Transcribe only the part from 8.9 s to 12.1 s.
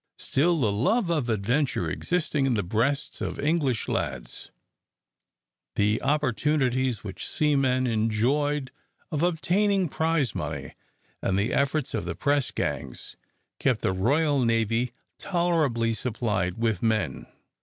of obtaining prize money, and the efforts of